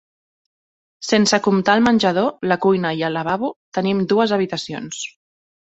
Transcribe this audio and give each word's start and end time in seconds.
Sense 1.09 1.39
comptar 1.49 1.75
el 1.81 1.85
menjador, 1.89 2.33
la 2.53 2.59
cuina 2.65 2.95
i 3.03 3.07
el 3.11 3.17
lavabo, 3.19 3.55
tenim 3.79 4.05
dues 4.15 4.39
habitacions. 4.41 5.09